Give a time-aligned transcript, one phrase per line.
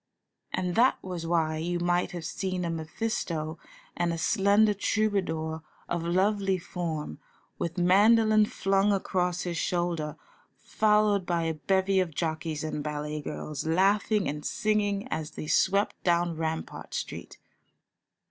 [0.51, 3.59] And that was why you might have seen a Mephisto
[3.95, 7.19] and a slender troubadour of lovely form,
[7.59, 10.17] with mandolin flung across his shoulder,
[10.57, 16.03] followed by a bevy of jockeys and ballet girls, laughing and singing as they swept
[16.03, 17.37] down Rampart Street.